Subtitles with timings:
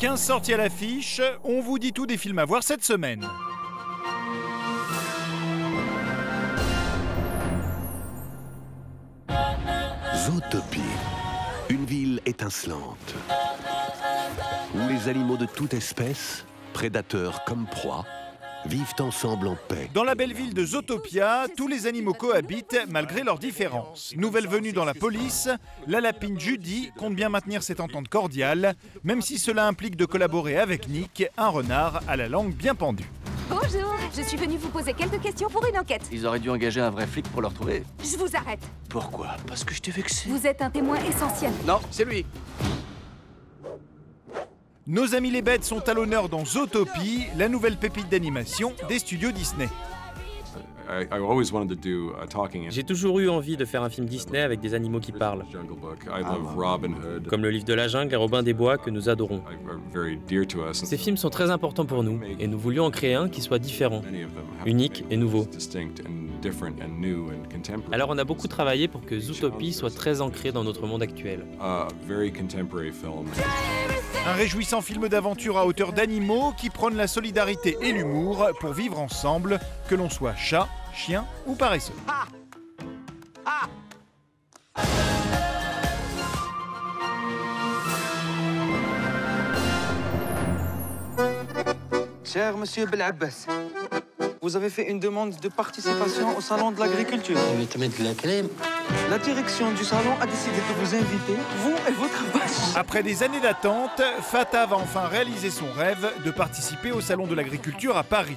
[0.00, 3.28] 15 sorties à l'affiche, on vous dit tout des films à voir cette semaine.
[10.16, 10.80] Zootopie,
[11.68, 13.14] une ville étincelante,
[14.74, 18.06] où les animaux de toute espèce, prédateurs comme proies,
[18.66, 19.90] vivent ensemble en paix.
[19.94, 24.12] Dans la belle ville de Zootopia, tous les animaux cohabitent malgré leurs différences.
[24.16, 25.48] Nouvelle venue dans la police,
[25.86, 30.58] la lapine Judy compte bien maintenir cette entente cordiale, même si cela implique de collaborer
[30.58, 33.10] avec Nick, un renard à la langue bien pendue.
[33.48, 36.02] Bonjour, je suis venue vous poser quelques questions pour une enquête.
[36.12, 37.82] Ils auraient dû engager un vrai flic pour le retrouver.
[37.98, 38.60] Je vous arrête.
[38.88, 39.36] Pourquoi?
[39.48, 40.28] Parce que je t'ai vexé.
[40.28, 41.50] Vous êtes un témoin essentiel.
[41.66, 42.24] Non, c'est lui.
[44.86, 49.30] Nos amis les bêtes sont à l'honneur dans Zootopie, la nouvelle pépite d'animation des studios
[49.30, 49.68] Disney.
[50.88, 53.90] I, I always wanted to do a talking J'ai toujours eu envie de faire un
[53.90, 55.98] film Disney avec des animaux qui parlent, Jungle Book.
[56.06, 57.28] I love Robin Hood.
[57.28, 59.42] comme le livre de la jungle et Robin des Bois que nous adorons.
[59.68, 60.82] are very dear to us.
[60.82, 63.60] Ces films sont très importants pour nous et nous voulions en créer un qui soit
[63.60, 64.02] différent.
[64.66, 65.44] Unique et nouveau.
[65.44, 67.94] Distinct and different and new and contemporary.
[67.94, 71.44] Alors on a beaucoup travaillé pour que Zootopie soit très ancré dans notre monde actuel.
[74.26, 78.98] Un réjouissant film d'aventure à hauteur d'animaux qui prône la solidarité et l'humour pour vivre
[78.98, 81.94] ensemble, que l'on soit chat, chien ou paresseux.
[92.24, 93.46] Cher monsieur Belabbas,
[94.40, 97.36] vous avez fait une demande de participation au salon de l'agriculture.
[97.36, 98.14] La
[99.22, 102.74] direction du salon a décidé de vous inviter, vous et votre vache.
[102.74, 107.34] Après des années d'attente, Fata va enfin réaliser son rêve de participer au Salon de
[107.34, 108.36] l'Agriculture à Paris.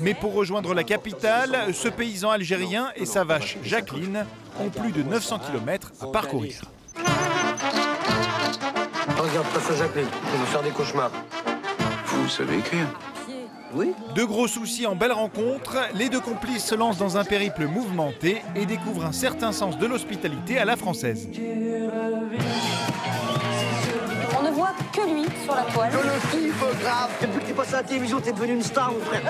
[0.00, 4.26] Mais pour rejoindre la capitale, ce paysan algérien et sa vache Jacqueline
[4.60, 6.62] ont plus de 900 km à parcourir.
[9.16, 10.08] Regarde pas ça, Jacqueline.
[10.32, 11.12] Il va faire des cauchemars.
[12.06, 12.86] Vous savez écrire
[14.14, 18.42] De gros soucis en belle rencontre, les deux complices se lancent dans un périple mouvementé
[18.56, 21.28] et découvrent un certain sens de l'hospitalité à la française.
[24.38, 25.90] On ne voit que lui sur la toile.
[27.20, 29.22] Depuis que t'es passé à la télévision, t'es devenu une star, mon frère.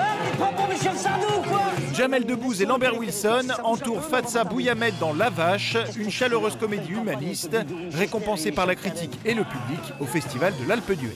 [1.93, 7.57] Jamel Debbouze et Lambert Wilson entourent Fatsa Bouyamed dans La Vache, une chaleureuse comédie humaniste
[7.91, 11.15] récompensée par la critique et le public au Festival de l'Alpe d'Huez.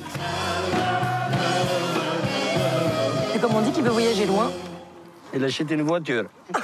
[3.43, 4.49] Comme on dit qu'il veut voyager loin,
[5.35, 6.29] Il a acheté une voiture.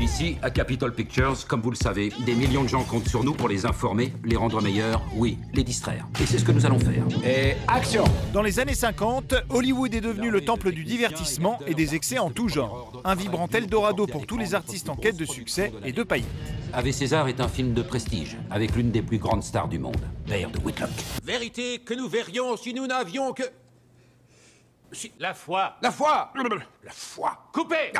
[0.00, 3.34] Ici, à Capitol Pictures, comme vous le savez, des millions de gens comptent sur nous
[3.34, 6.06] pour les informer, les rendre meilleurs, oui, les distraire.
[6.22, 7.02] Et c'est ce que nous allons faire.
[7.26, 11.96] Et action Dans les années 50, Hollywood est devenu le temple du divertissement et des
[11.96, 13.02] excès en tout genre.
[13.04, 16.28] Un vibrant Eldorado pour tous les artistes en quête de succès et de paillettes.
[16.72, 19.96] Ave César est un film de prestige, avec l'une des plus grandes stars du monde,
[20.26, 20.90] Père de Whitlock.
[21.24, 23.42] Vérité que nous verrions si nous n'avions que.
[24.92, 26.30] Si- La foi La foi
[26.84, 27.92] La foi Coupé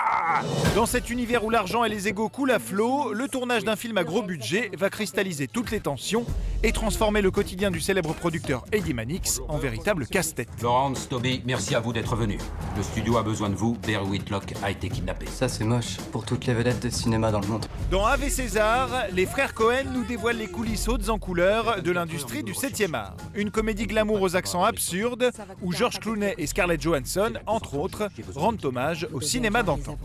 [0.75, 3.97] Dans cet univers où l'argent et les égaux coulent à flot, le tournage d'un film
[3.97, 6.26] à gros budget va cristalliser toutes les tensions
[6.62, 10.50] et transformer le quotidien du célèbre producteur Eddie Mannix en véritable casse-tête.
[10.60, 12.41] Laurence, Toby, merci à vous d'être venus.
[12.76, 15.26] Le studio a besoin de vous, Père Whitlock a été kidnappé.
[15.26, 17.64] Ça, c'est moche pour toutes les vedettes de cinéma dans le monde.
[17.91, 22.42] Dans Ave César, les frères Cohen nous dévoilent les coulisses hautes en couleurs de l'industrie
[22.42, 23.16] du 7e art.
[23.34, 25.31] Une comédie glamour aux accents absurdes
[25.62, 29.97] où George Clooney et Scarlett Johansson, entre autres, rendent hommage au cinéma d'antan.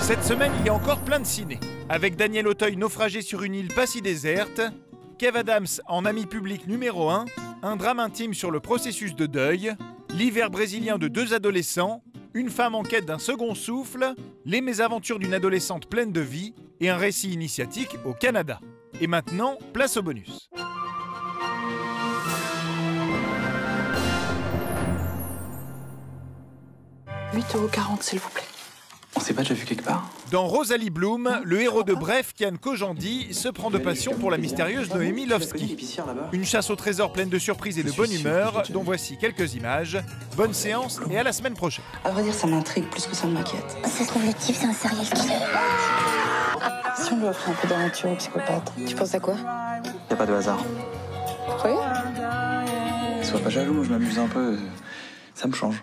[0.00, 1.58] Cette semaine, il y a encore plein de ciné.
[1.88, 4.60] Avec Daniel Auteuil naufragé sur une île pas si déserte,
[5.18, 7.24] Kev Adams en ami public numéro 1,
[7.62, 9.74] un drame intime sur le processus de deuil,
[10.10, 12.02] l'hiver brésilien de deux adolescents,
[12.34, 14.14] une femme en quête d'un second souffle,
[14.44, 18.60] les mésaventures d'une adolescente pleine de vie et un récit initiatique au Canada.
[19.00, 20.50] Et maintenant, place au bonus.
[28.00, 28.42] S'il vous plaît.
[29.16, 32.56] On s'est pas déjà vu quelque part Dans Rosalie Bloom, le héros de Bref, Kian
[32.60, 35.76] Kojandi, se prend de passion pour la mystérieuse Noémie Lovski.
[36.32, 39.98] Une chasse au trésor pleine de surprises et de bonne humeur, dont voici quelques images.
[40.36, 41.84] Bonne séance et à la semaine prochaine.
[42.04, 43.76] à vrai dire, ça m'intrigue plus que ça ne m'inquiète.
[43.84, 45.34] Ça se trouve, le type, c'est un serial killer.
[46.98, 49.36] Si on lui offrait un peu d'aventure au psychopathe, tu penses à quoi
[50.10, 50.62] Y a pas de hasard.
[51.64, 51.70] Oui
[53.22, 54.58] Sois pas jaloux, je m'amuse un peu.
[55.34, 55.82] Ça me change.